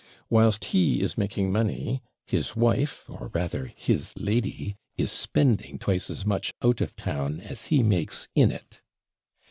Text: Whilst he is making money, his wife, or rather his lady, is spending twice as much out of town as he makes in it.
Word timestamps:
Whilst 0.31 0.65
he 0.65 0.99
is 0.99 1.15
making 1.15 1.51
money, 1.51 2.01
his 2.25 2.55
wife, 2.55 3.07
or 3.07 3.29
rather 3.35 3.67
his 3.75 4.15
lady, 4.17 4.75
is 4.97 5.11
spending 5.11 5.77
twice 5.77 6.09
as 6.09 6.25
much 6.25 6.51
out 6.63 6.81
of 6.81 6.95
town 6.95 7.39
as 7.39 7.65
he 7.65 7.83
makes 7.83 8.27
in 8.33 8.49
it. 8.49 8.81